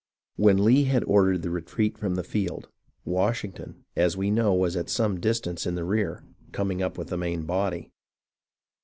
When 0.35 0.63
Lee 0.63 0.85
had 0.85 1.03
ordered 1.03 1.43
the 1.43 1.51
retreat 1.51 1.95
from 1.95 2.15
the 2.15 2.23
field, 2.23 2.69
Wash 3.05 3.43
ington, 3.43 3.83
as 3.95 4.17
we 4.17 4.31
know, 4.31 4.51
was 4.51 4.75
at 4.75 4.89
some 4.89 5.19
distance 5.19 5.67
in 5.67 5.75
the 5.75 5.83
rear, 5.85 6.23
coming 6.51 6.81
up 6.81 6.97
with 6.97 7.09
the 7.09 7.17
main 7.17 7.43
body. 7.43 7.91